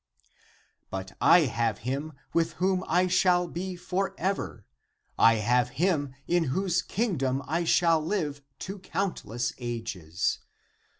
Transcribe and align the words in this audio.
But 0.89 1.11
I 1.21 1.41
have 1.41 1.77
him 1.85 2.13
with 2.33 2.53
whom 2.53 2.83
I 2.87 3.05
shall 3.05 3.47
be 3.47 3.75
for 3.75 4.15
ever; 4.17 4.65
I 5.15 5.35
have 5.35 5.69
him 5.77 6.15
in 6.27 6.45
whose 6.45 6.81
Kingdom 6.81 7.43
I 7.47 7.65
shall 7.65 8.03
live 8.03 8.41
to 8.61 8.79
countless 8.79 9.53
ages. 9.59 10.39